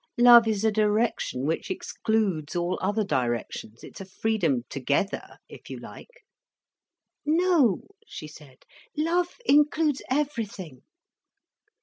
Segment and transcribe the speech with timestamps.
[0.17, 3.83] "Love is a direction which excludes all other directions.
[3.83, 6.25] It's a freedom together, if you like."
[7.23, 8.65] "No," she said,
[8.97, 10.81] "love includes everything."